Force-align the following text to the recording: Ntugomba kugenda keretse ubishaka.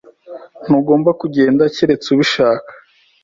Ntugomba 0.65 1.09
kugenda 1.21 1.63
keretse 1.75 2.07
ubishaka. 2.15 2.69